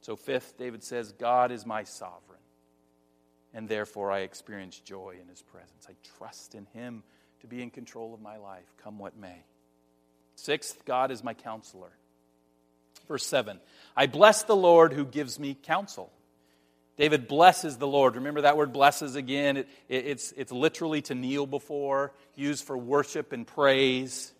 [0.00, 2.31] So, fifth, David says, God is my sovereign,
[3.54, 5.86] and therefore I experience joy in his presence.
[5.88, 7.02] I trust in him
[7.40, 9.44] to be in control of my life, come what may.
[10.36, 11.90] Sixth, God is my counselor.
[13.08, 13.60] Verse 7
[13.96, 16.12] I bless the Lord who gives me counsel.
[16.96, 18.16] David blesses the Lord.
[18.16, 19.56] Remember that word blesses again?
[19.56, 24.32] It, it, it's, it's literally to kneel before, used for worship and praise.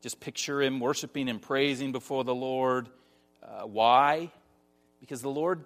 [0.00, 2.88] Just picture him worshiping and praising before the Lord.
[3.42, 4.32] Uh, why?
[5.00, 5.64] Because the Lord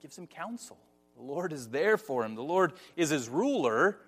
[0.00, 0.78] gives him counsel.
[1.16, 2.34] The Lord is there for him.
[2.34, 3.98] The Lord is his ruler,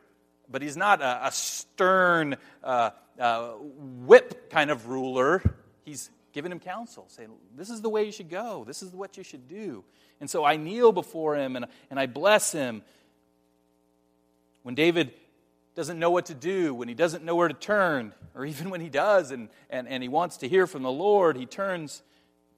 [0.51, 5.43] but he's not a, a stern uh, uh, whip kind of ruler.
[5.85, 8.65] He's giving him counsel, saying, This is the way you should go.
[8.67, 9.85] This is what you should do.
[10.21, 12.83] And so I kneel before him and, and I bless him.
[14.63, 15.13] When David
[15.75, 18.81] doesn't know what to do, when he doesn't know where to turn, or even when
[18.81, 22.03] he does and, and, and he wants to hear from the Lord, he turns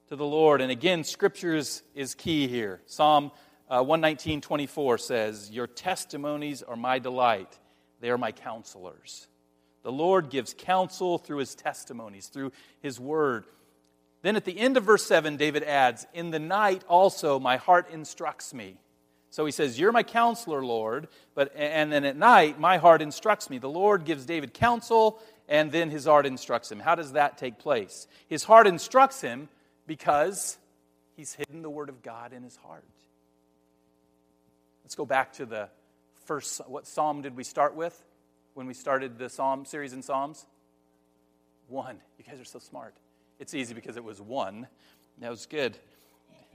[0.09, 0.61] to the Lord.
[0.61, 2.81] And again, Scripture is, is key here.
[2.85, 3.31] Psalm
[3.69, 7.57] uh, 119, 24 says, Your testimonies are my delight,
[7.99, 9.27] they are my counselors.
[9.83, 12.51] The Lord gives counsel through his testimonies, through
[12.81, 13.45] his word.
[14.21, 17.89] Then at the end of verse 7, David adds, In the night also my heart
[17.91, 18.77] instructs me.
[19.29, 21.07] So he says, You're my counselor, Lord.
[21.35, 23.59] But, and then at night, my heart instructs me.
[23.59, 26.79] The Lord gives David counsel, and then his heart instructs him.
[26.79, 28.07] How does that take place?
[28.27, 29.49] His heart instructs him
[29.85, 30.57] because
[31.15, 32.83] he's hidden the word of God in his heart.
[34.87, 35.67] Let's go back to the
[36.27, 36.61] first.
[36.65, 38.01] What psalm did we start with
[38.53, 40.45] when we started the psalm series in Psalms?
[41.67, 41.97] One.
[42.17, 42.95] You guys are so smart.
[43.37, 44.65] It's easy because it was one.
[45.19, 45.77] That was good.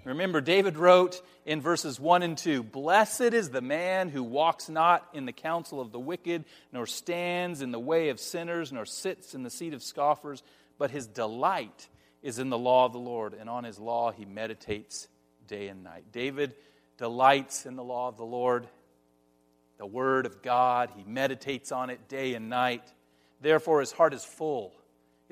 [0.06, 5.06] Remember, David wrote in verses 1 and 2 Blessed is the man who walks not
[5.12, 9.34] in the counsel of the wicked, nor stands in the way of sinners, nor sits
[9.34, 10.42] in the seat of scoffers,
[10.78, 11.86] but his delight
[12.22, 15.06] is in the law of the Lord, and on his law he meditates
[15.46, 16.04] day and night.
[16.12, 16.54] David
[16.98, 18.66] delights in the law of the Lord,
[19.78, 20.90] the word of God.
[20.96, 22.84] He meditates on it day and night.
[23.40, 24.72] Therefore, his heart is full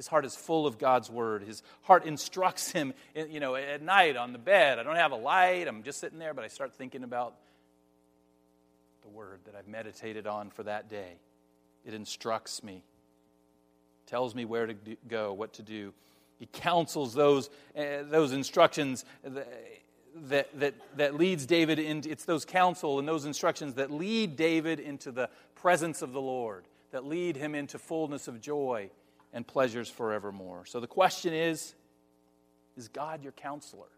[0.01, 1.43] his heart is full of God's word.
[1.43, 4.79] His heart instructs him, you know, at night on the bed.
[4.79, 5.69] I don't have a light.
[5.69, 7.35] I'm just sitting there, but I start thinking about
[9.03, 11.19] the word that I've meditated on for that day.
[11.85, 12.83] It instructs me,
[14.07, 14.75] tells me where to
[15.07, 15.93] go, what to do.
[16.39, 19.05] He counsels those, uh, those instructions
[20.29, 24.81] that, that, that leads David into, it's those counsel and those instructions that lead David
[24.81, 28.91] into the presence of the Lord, that lead him into fullness of joy
[29.33, 30.65] and pleasures forevermore.
[30.67, 31.75] So the question is
[32.77, 33.89] Is God your counselor?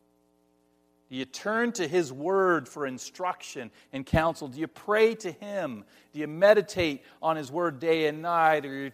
[1.11, 4.49] Do you turn to His Word for instruction and counsel?
[4.49, 5.85] Do you pray to Him?
[6.15, 8.65] Do you meditate on His Word day and night?
[8.65, 8.91] Or,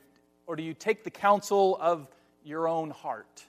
[0.48, 2.08] or do you take the counsel of
[2.42, 3.44] your own heart,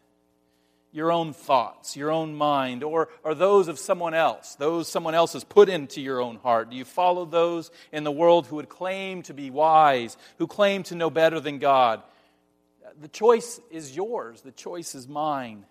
[0.91, 5.34] your own thoughts, your own mind, or, or those of someone else, those someone else
[5.34, 6.69] has put into your own heart?
[6.69, 10.84] Do you follow those in the world who would claim to be wise, who claim
[10.84, 12.02] to know better than God?
[12.99, 15.65] The choice is yours, the choice is mine.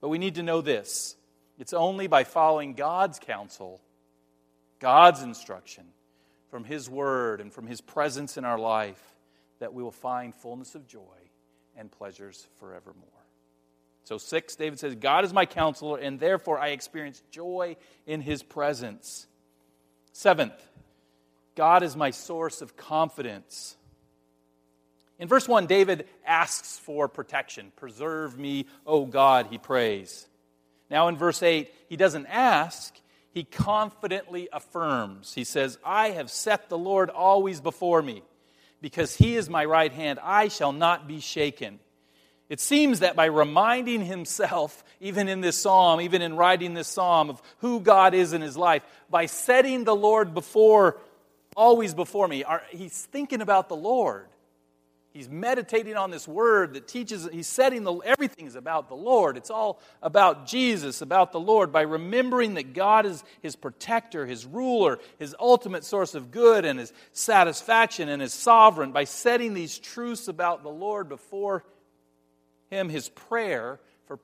[0.00, 1.16] But we need to know this
[1.58, 3.80] it's only by following God's counsel,
[4.78, 5.84] God's instruction
[6.50, 9.02] from His Word and from His presence in our life
[9.58, 11.00] that we will find fullness of joy
[11.76, 13.17] and pleasures forevermore.
[14.08, 18.42] So, six, David says, God is my counselor, and therefore I experience joy in His
[18.42, 19.26] presence.
[20.14, 20.54] Seventh,
[21.54, 23.76] God is my source of confidence.
[25.18, 27.70] In verse 1, David asks for protection.
[27.76, 30.26] Preserve me, O God, he prays.
[30.88, 32.98] Now, in verse 8, he doesn't ask,
[33.34, 35.34] he confidently affirms.
[35.34, 38.22] He says, I have set the Lord always before me.
[38.80, 41.78] Because he is my right hand, I shall not be shaken.
[42.48, 47.28] It seems that by reminding himself, even in this psalm, even in writing this psalm,
[47.28, 50.98] of who God is in his life, by setting the Lord before,
[51.54, 54.28] always before me, he's thinking about the Lord.
[55.12, 59.36] He's meditating on this word that teaches, he's setting the, everything's about the Lord.
[59.36, 64.46] It's all about Jesus, about the Lord, by remembering that God is his protector, his
[64.46, 68.92] ruler, his ultimate source of good and his satisfaction and his sovereign.
[68.92, 71.64] By setting these truths about the Lord before
[72.70, 74.18] him, his prayer for,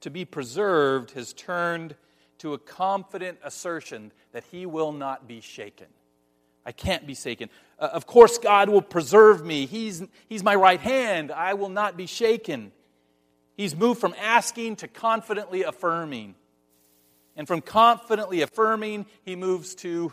[0.00, 1.94] to be preserved has turned
[2.38, 5.86] to a confident assertion that he will not be shaken.
[6.64, 7.48] I can't be shaken.
[7.78, 9.66] Uh, of course, God will preserve me.
[9.66, 11.30] He's, he's my right hand.
[11.30, 12.72] I will not be shaken.
[13.56, 16.34] He's moved from asking to confidently affirming.
[17.36, 20.12] And from confidently affirming, he moves to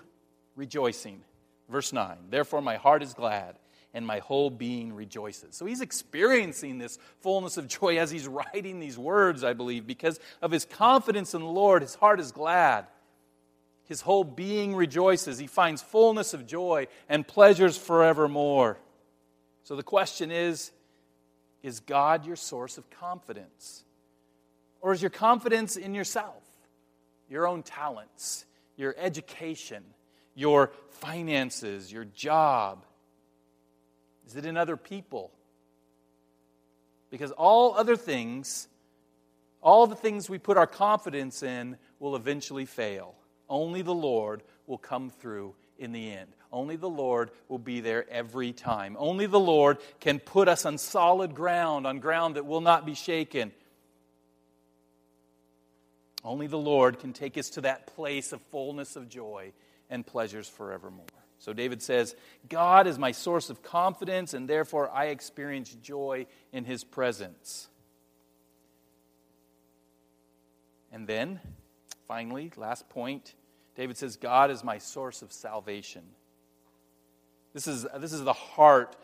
[0.55, 1.21] rejoicing.
[1.69, 3.57] Verse 9 Therefore, my heart is glad
[3.93, 5.55] and my whole being rejoices.
[5.55, 10.19] So he's experiencing this fullness of joy as he's writing these words, I believe, because
[10.41, 11.81] of his confidence in the Lord.
[11.81, 12.87] His heart is glad.
[13.85, 15.37] His whole being rejoices.
[15.37, 18.79] He finds fullness of joy and pleasures forevermore.
[19.63, 20.71] So the question is
[21.61, 23.83] Is God your source of confidence?
[24.81, 26.43] Or is your confidence in yourself,
[27.29, 29.81] your own talents, your education,
[30.35, 32.85] your finances, your job?
[34.27, 35.31] Is it in other people?
[37.09, 38.67] Because all other things,
[39.61, 43.15] all the things we put our confidence in, will eventually fail.
[43.49, 46.29] Only the Lord will come through in the end.
[46.51, 48.95] Only the Lord will be there every time.
[48.99, 52.93] Only the Lord can put us on solid ground, on ground that will not be
[52.93, 53.51] shaken.
[56.23, 59.51] Only the Lord can take us to that place of fullness of joy
[59.89, 61.05] and pleasures forevermore.
[61.43, 62.15] So David says,
[62.47, 67.67] God is my source of confidence, and therefore I experience joy in his presence.
[70.91, 71.39] And then
[72.07, 73.33] Finally, last point,
[73.75, 76.03] David says, God is my source of salvation.
[77.53, 78.95] This is, this is the heart,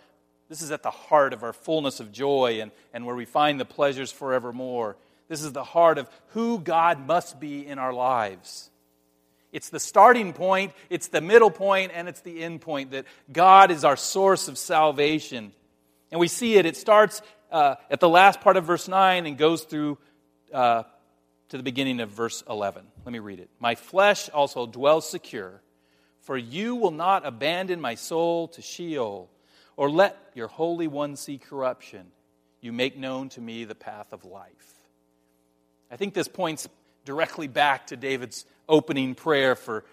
[0.49, 3.59] this is at the heart of our fullness of joy and, and where we find
[3.59, 4.97] the pleasures forevermore.
[5.27, 8.69] This is the heart of who God must be in our lives.
[9.51, 13.71] It's the starting point, it's the middle point, and it's the end point that God
[13.71, 15.51] is our source of salvation.
[16.11, 19.37] And we see it, it starts uh, at the last part of verse 9 and
[19.37, 19.97] goes through
[20.53, 20.83] uh,
[21.49, 22.85] to the beginning of verse 11.
[23.05, 23.49] Let me read it.
[23.59, 25.61] My flesh also dwells secure,
[26.21, 29.29] for you will not abandon my soul to Sheol,
[29.75, 32.11] or let your Holy One see corruption.
[32.61, 34.75] You make known to me the path of life.
[35.89, 36.67] I think this points
[37.05, 39.83] directly back to David's opening prayer for,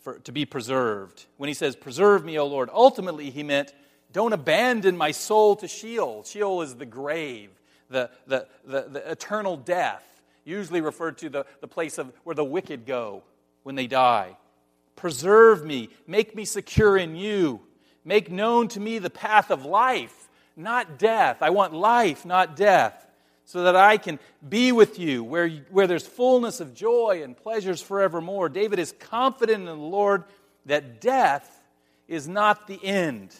[0.00, 1.26] for, to be preserved.
[1.36, 3.74] When he says, Preserve me, O Lord, ultimately he meant,
[4.12, 6.24] Don't abandon my soul to Sheol.
[6.24, 7.50] Sheol is the grave,
[7.90, 10.04] the, the, the, the eternal death
[10.44, 13.22] usually referred to the, the place of where the wicked go
[13.62, 14.36] when they die.
[14.96, 17.60] Preserve me, make me secure in you,
[18.04, 21.42] make known to me the path of life, not death.
[21.42, 23.01] I want life, not death,
[23.44, 27.82] so that I can be with you where, where there's fullness of joy and pleasures
[27.82, 28.48] forevermore.
[28.48, 30.24] David is confident in the Lord
[30.66, 31.62] that death
[32.08, 33.34] is not the end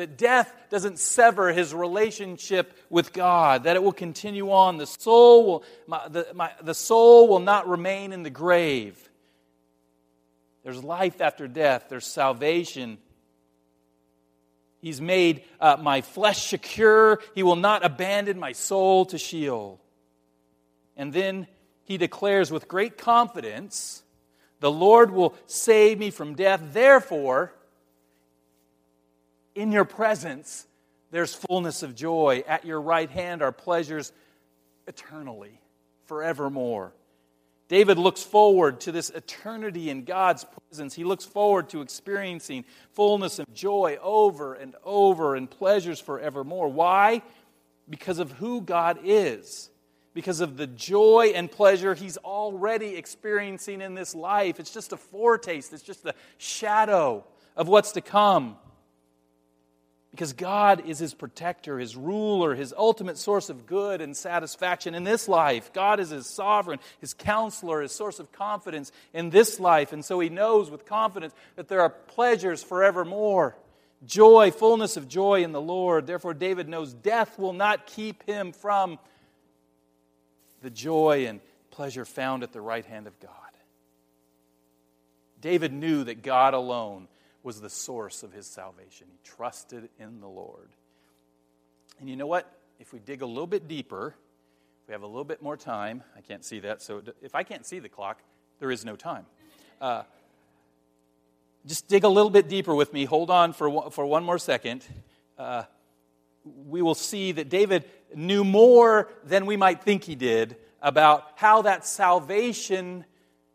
[0.00, 4.78] that death doesn't sever his relationship with God, that it will continue on.
[4.78, 8.96] The soul will, my, the, my, the soul will not remain in the grave.
[10.64, 12.96] There's life after death, there's salvation.
[14.80, 17.20] He's made uh, my flesh secure.
[17.34, 19.80] He will not abandon my soul to Sheol.
[20.96, 21.46] And then
[21.84, 24.02] he declares with great confidence,
[24.60, 26.60] The Lord will save me from death.
[26.72, 27.52] Therefore,
[29.54, 30.66] in your presence,
[31.10, 32.44] there's fullness of joy.
[32.46, 34.12] At your right hand are pleasures
[34.86, 35.60] eternally,
[36.06, 36.92] forevermore.
[37.70, 40.92] David looks forward to this eternity in God's presence.
[40.92, 42.64] He looks forward to experiencing
[42.94, 46.66] fullness of joy over and over and pleasures forevermore.
[46.66, 47.22] Why?
[47.88, 49.70] Because of who God is,
[50.14, 54.58] because of the joy and pleasure he's already experiencing in this life.
[54.58, 58.56] It's just a foretaste, it's just a shadow of what's to come.
[60.10, 65.04] Because God is his protector, his ruler, his ultimate source of good and satisfaction in
[65.04, 65.72] this life.
[65.72, 69.92] God is his sovereign, his counselor, his source of confidence in this life.
[69.92, 73.56] And so he knows with confidence that there are pleasures forevermore
[74.04, 76.06] joy, fullness of joy in the Lord.
[76.06, 78.98] Therefore, David knows death will not keep him from
[80.62, 81.40] the joy and
[81.70, 83.30] pleasure found at the right hand of God.
[85.40, 87.08] David knew that God alone
[87.42, 89.06] was the source of his salvation.
[89.10, 90.70] He trusted in the Lord.
[91.98, 92.50] And you know what?
[92.78, 94.14] If we dig a little bit deeper,
[94.82, 97.42] if we have a little bit more time, I can't see that, so if I
[97.42, 98.22] can't see the clock,
[98.58, 99.26] there is no time.
[99.80, 100.02] Uh,
[101.66, 103.04] just dig a little bit deeper with me.
[103.04, 104.84] Hold on for one, for one more second.
[105.38, 105.64] Uh,
[106.66, 107.84] we will see that David
[108.14, 113.04] knew more than we might think he did about how that salvation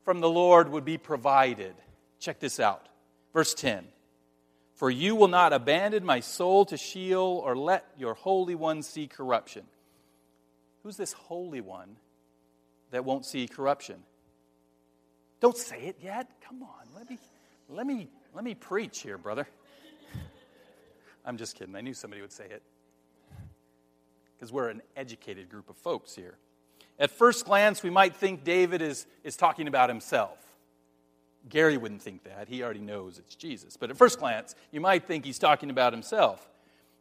[0.03, 1.73] from the Lord would be provided.
[2.19, 2.87] Check this out.
[3.35, 3.85] Verse 10
[4.75, 9.07] For you will not abandon my soul to Sheol or let your Holy One see
[9.07, 9.63] corruption.
[10.81, 11.97] Who's this Holy One
[12.91, 13.97] that won't see corruption?
[15.41, 16.29] Don't say it yet.
[16.47, 16.87] Come on.
[16.95, 17.17] Let me,
[17.67, 19.45] let me, let me preach here, brother.
[21.25, 21.75] I'm just kidding.
[21.75, 22.63] I knew somebody would say it.
[24.37, 26.37] Because we're an educated group of folks here.
[26.97, 30.44] At first glance, we might think David is, is talking about himself.
[31.49, 32.47] Gary wouldn't think that.
[32.47, 33.77] He already knows it's Jesus.
[33.77, 36.47] But at first glance, you might think he's talking about himself.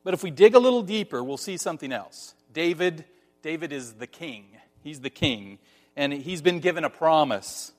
[0.03, 2.35] But if we dig a little deeper, we'll see something else.
[2.53, 3.05] David,
[3.43, 4.47] David is the king.
[4.83, 5.59] He's the king,
[5.97, 7.73] and he's been given a promise.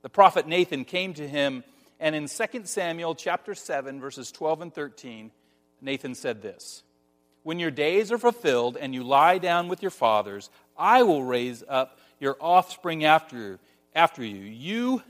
[0.00, 1.62] The prophet Nathan came to him,
[2.00, 5.30] and in 2 Samuel chapter 7, verses 12 and 13,
[5.82, 6.82] Nathan said this
[7.42, 11.62] When your days are fulfilled and you lie down with your fathers, I will raise
[11.68, 13.58] up your offspring after,
[13.94, 14.40] after you.
[14.40, 15.02] You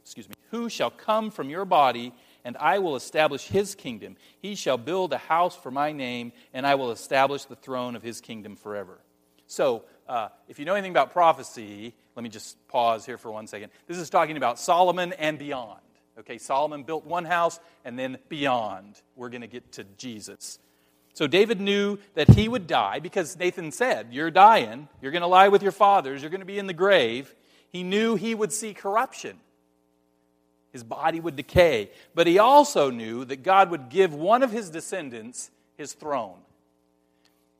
[0.00, 2.12] excuse me, who shall come from your body,
[2.44, 4.16] and I will establish his kingdom.
[4.40, 8.02] He shall build a house for my name, and I will establish the throne of
[8.02, 8.98] his kingdom forever.
[9.46, 13.46] So, uh, if you know anything about prophecy, let me just pause here for one
[13.46, 13.70] second.
[13.86, 15.80] This is talking about Solomon and beyond.
[16.18, 20.58] Okay, Solomon built one house, and then beyond, we're going to get to Jesus.
[21.12, 24.88] So David knew that he would die because Nathan said, You're dying.
[25.00, 26.22] You're going to lie with your fathers.
[26.22, 27.34] You're going to be in the grave.
[27.70, 29.38] He knew he would see corruption.
[30.72, 31.90] His body would decay.
[32.14, 36.38] But he also knew that God would give one of his descendants his throne.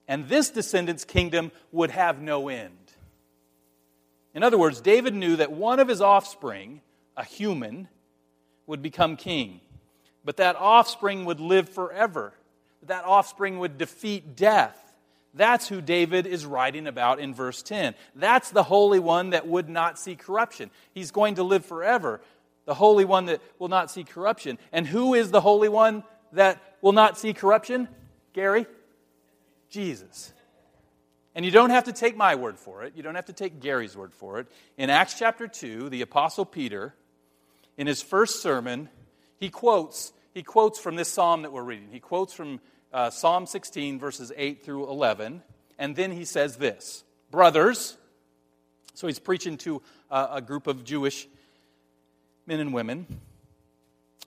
[0.06, 2.74] And this descendant's kingdom would have no end.
[4.34, 6.80] In other words, David knew that one of his offspring,
[7.16, 7.88] a human,
[8.66, 9.60] would become king.
[10.24, 12.32] But that offspring would live forever.
[12.86, 14.76] That offspring would defeat death.
[15.34, 17.94] That's who David is writing about in verse 10.
[18.14, 20.70] That's the Holy One that would not see corruption.
[20.92, 22.20] He's going to live forever
[22.68, 24.58] the Holy One that will not see corruption.
[24.72, 27.88] And who is the Holy One that will not see corruption?
[28.34, 28.66] Gary?
[29.70, 30.34] Jesus.
[31.34, 32.92] And you don't have to take my word for it.
[32.94, 34.48] You don't have to take Gary's word for it.
[34.76, 36.94] In Acts chapter 2, the Apostle Peter,
[37.78, 38.90] in his first sermon,
[39.40, 41.88] he quotes, he quotes from this psalm that we're reading.
[41.90, 42.60] He quotes from
[42.92, 45.42] uh, Psalm 16, verses 8 through 11.
[45.78, 47.96] And then he says this Brothers,
[48.92, 51.26] so he's preaching to uh, a group of Jewish
[52.48, 53.06] men and women.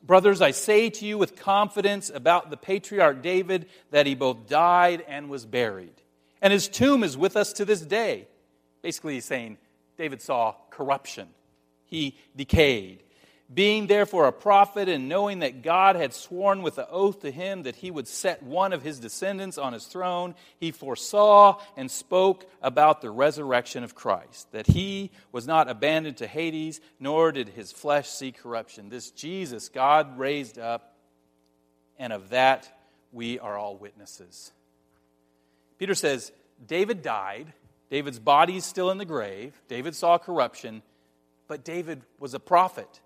[0.03, 5.03] Brothers, I say to you with confidence about the patriarch David that he both died
[5.07, 5.93] and was buried.
[6.39, 8.27] And his tomb is with us to this day.
[8.83, 9.57] Basically, he's saying
[9.97, 11.29] David saw corruption,
[11.85, 13.01] he decayed.
[13.53, 17.63] Being therefore a prophet, and knowing that God had sworn with an oath to him
[17.63, 22.45] that he would set one of his descendants on his throne, he foresaw and spoke
[22.61, 27.73] about the resurrection of Christ, that he was not abandoned to Hades, nor did his
[27.73, 28.87] flesh see corruption.
[28.87, 30.95] This Jesus God raised up,
[31.99, 32.71] and of that
[33.11, 34.53] we are all witnesses.
[35.77, 36.31] Peter says,
[36.65, 37.51] David died.
[37.89, 39.59] David's body is still in the grave.
[39.67, 40.83] David saw corruption,
[41.49, 43.01] but David was a prophet.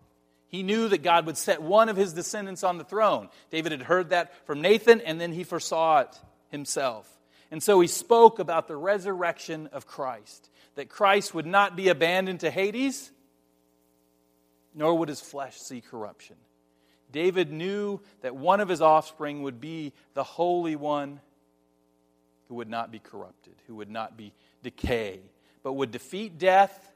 [0.48, 3.30] He knew that God would set one of his descendants on the throne.
[3.50, 6.20] David had heard that from Nathan, and then he foresaw it
[6.50, 7.12] himself.
[7.52, 12.42] And so he spoke about the resurrection of Christ, that Christ would not be abandoned
[12.42, 13.12] to Hades,
[14.74, 16.36] nor would his flesh see corruption.
[17.12, 21.22] David knew that one of his offspring would be the Holy One
[22.48, 24.34] who would not be corrupted, who would not be
[24.64, 25.20] decay,
[25.64, 26.92] but would defeat death,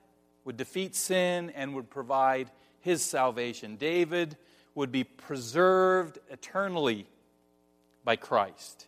[0.46, 2.52] would defeat sin, and would provide
[2.82, 3.76] his salvation.
[3.76, 4.38] David
[4.76, 7.08] would be preserved eternally
[8.04, 8.88] by Christ.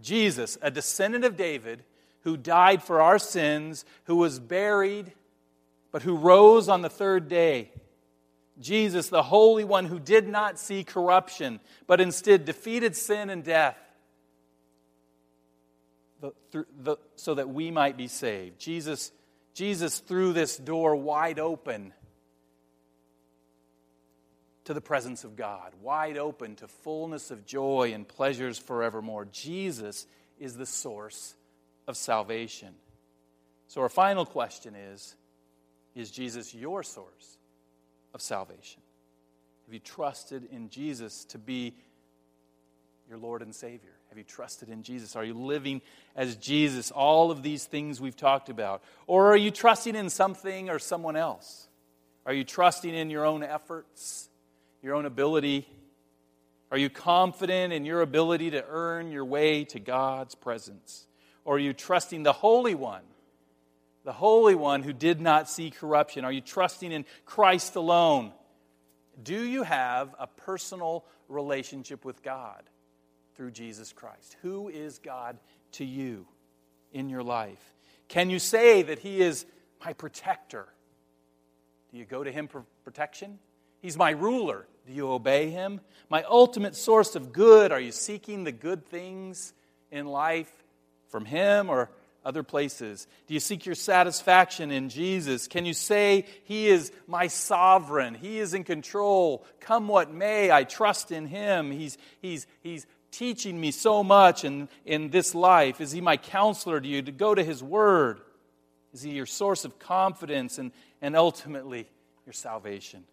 [0.00, 1.82] Jesus, a descendant of David,
[2.22, 5.12] who died for our sins, who was buried,
[5.90, 7.70] but who rose on the third day.
[8.60, 13.76] Jesus, the Holy One who did not see corruption, but instead defeated sin and death
[17.16, 18.58] so that we might be saved.
[18.58, 19.12] Jesus,
[19.54, 21.92] Jesus threw this door wide open
[24.68, 29.26] to the presence of God, wide open to fullness of joy and pleasures forevermore.
[29.32, 30.06] Jesus
[30.38, 31.34] is the source
[31.86, 32.74] of salvation.
[33.68, 35.16] So, our final question is
[35.94, 37.38] Is Jesus your source
[38.12, 38.82] of salvation?
[39.64, 41.72] Have you trusted in Jesus to be
[43.08, 43.94] your Lord and Savior?
[44.10, 45.16] Have you trusted in Jesus?
[45.16, 45.80] Are you living
[46.14, 46.90] as Jesus?
[46.90, 48.82] All of these things we've talked about.
[49.06, 51.68] Or are you trusting in something or someone else?
[52.26, 54.27] Are you trusting in your own efforts?
[54.82, 55.68] Your own ability?
[56.70, 61.06] Are you confident in your ability to earn your way to God's presence?
[61.44, 63.04] Or are you trusting the Holy One,
[64.04, 66.24] the Holy One who did not see corruption?
[66.24, 68.32] Are you trusting in Christ alone?
[69.22, 72.62] Do you have a personal relationship with God
[73.34, 74.36] through Jesus Christ?
[74.42, 75.38] Who is God
[75.72, 76.26] to you
[76.92, 77.74] in your life?
[78.08, 79.46] Can you say that He is
[79.84, 80.66] my protector?
[81.90, 83.38] Do you go to Him for protection?
[83.80, 84.66] He's my ruler.
[84.86, 85.80] Do you obey him?
[86.08, 87.72] My ultimate source of good.
[87.72, 89.52] Are you seeking the good things
[89.90, 90.52] in life
[91.08, 91.90] from him or
[92.24, 93.06] other places?
[93.26, 95.46] Do you seek your satisfaction in Jesus?
[95.48, 98.14] Can you say, He is my sovereign?
[98.14, 99.44] He is in control.
[99.60, 101.70] Come what may, I trust in Him.
[101.70, 105.80] He's, he's, he's teaching me so much in, in this life.
[105.80, 108.20] Is He my counselor to you to go to His Word?
[108.92, 111.88] Is He your source of confidence and, and ultimately
[112.26, 113.04] your salvation?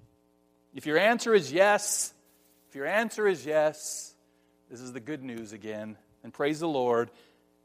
[0.76, 2.14] If your answer is yes,
[2.68, 4.14] if your answer is yes,
[4.70, 5.98] this is the good news again.
[6.22, 7.10] And praise the Lord.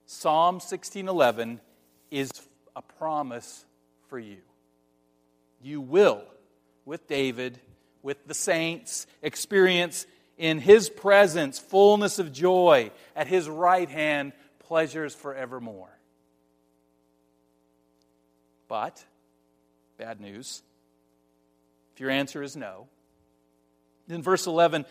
[0.06, 1.60] Psalm 16:11
[2.12, 2.30] is
[2.76, 3.64] a promise
[4.08, 4.38] for you.
[5.60, 6.22] You will
[6.84, 7.60] with David,
[8.02, 10.06] with the saints, experience
[10.38, 15.90] in his presence fullness of joy, at his right hand pleasures forevermore.
[18.68, 19.04] But
[19.98, 20.62] bad news.
[21.92, 22.88] If your answer is no,
[24.10, 24.84] then verse 11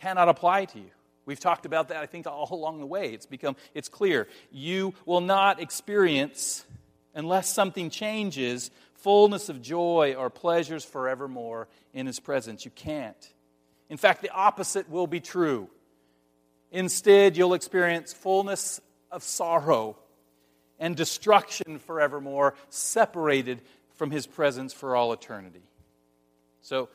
[0.00, 0.90] cannot apply to you.
[1.26, 3.12] We've talked about that, I think, all along the way.
[3.12, 4.26] It's become, it's clear.
[4.50, 6.64] You will not experience,
[7.14, 12.64] unless something changes, fullness of joy or pleasures forevermore in His presence.
[12.64, 13.32] You can't.
[13.88, 15.68] In fact, the opposite will be true.
[16.70, 18.80] Instead, you'll experience fullness
[19.10, 19.96] of sorrow
[20.78, 23.60] and destruction forevermore, separated
[23.94, 25.62] from His presence for all eternity.
[26.62, 26.88] So,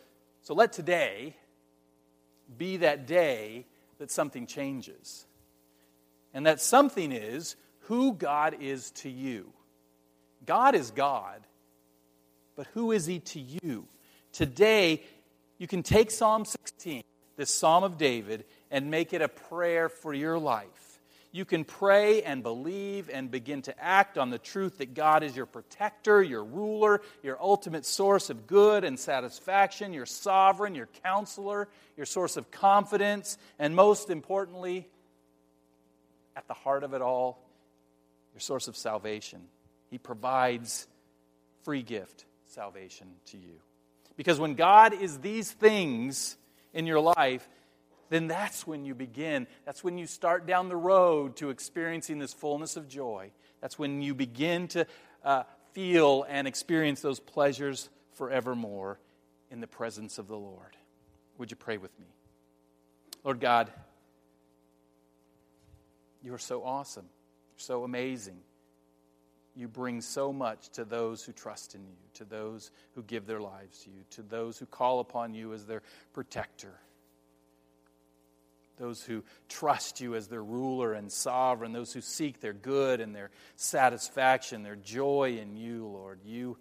[0.45, 1.35] so let today
[2.55, 3.65] be that day
[3.97, 5.25] that something changes.
[6.35, 7.55] And that something is
[7.87, 9.51] who God is to you.
[10.45, 11.41] God is God,
[12.55, 13.87] but who is He to you?
[14.33, 15.01] Today,
[15.57, 17.01] you can take Psalm 16,
[17.37, 20.84] this Psalm of David, and make it a prayer for your life
[21.35, 25.35] you can pray and believe and begin to act on the truth that God is
[25.35, 31.67] your protector, your ruler, your ultimate source of good and satisfaction, your sovereign, your counselor,
[31.97, 34.87] your source of confidence, and most importantly,
[36.37, 37.45] at the heart of it all,
[38.33, 39.41] your source of salvation.
[39.91, 40.87] He provides
[41.63, 43.59] free gift salvation to you.
[44.15, 46.37] Because when God is these things
[46.73, 47.45] in your life,
[48.09, 49.47] then that's when you begin.
[49.65, 53.31] That's when you start down the road to experiencing this fullness of joy.
[53.61, 54.85] That's when you begin to
[55.23, 55.43] uh,
[55.73, 58.99] feel and experience those pleasures forevermore
[59.49, 60.77] in the presence of the Lord.
[61.37, 62.07] Would you pray with me?
[63.23, 63.71] Lord God,
[66.23, 67.09] you are so awesome,
[67.57, 68.37] so amazing.
[69.55, 73.39] You bring so much to those who trust in you, to those who give their
[73.39, 75.81] lives to you, to those who call upon you as their
[76.13, 76.73] protector
[78.77, 83.15] those who trust you as their ruler and sovereign, those who seek their good and
[83.15, 86.19] their satisfaction, their joy in you, Lord.
[86.25, 86.57] You,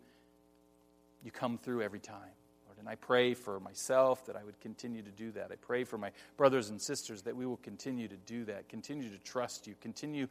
[1.22, 2.18] you come through every time,
[2.66, 2.78] Lord.
[2.78, 5.50] And I pray for myself that I would continue to do that.
[5.52, 9.10] I pray for my brothers and sisters that we will continue to do that, continue
[9.10, 10.28] to trust you, continue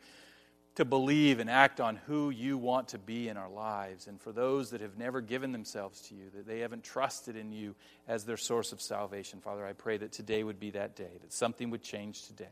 [0.75, 4.07] to believe and act on who you want to be in our lives.
[4.07, 7.51] And for those that have never given themselves to you, that they haven't trusted in
[7.51, 7.75] you
[8.07, 11.31] as their source of salvation, Father, I pray that today would be that day, that
[11.31, 12.47] something would change today,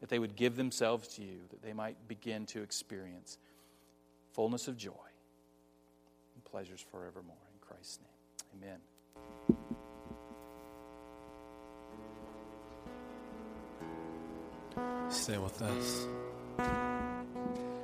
[0.00, 3.38] that they would give themselves to you, that they might begin to experience
[4.32, 4.92] fullness of joy
[6.34, 7.34] and pleasures forevermore.
[7.54, 8.10] In Christ's name,
[8.62, 8.78] amen.
[15.10, 16.06] Stay with us.
[16.58, 17.77] うん。